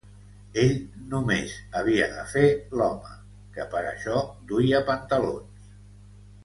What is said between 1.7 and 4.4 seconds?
havia de fer l'home, que per això